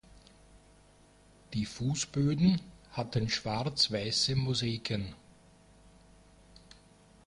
Die 1.53 1.67
Fußböden 1.67 2.59
hatten 2.93 3.29
schwarz-weiße 3.29 4.35
Mosaiken. 4.35 5.13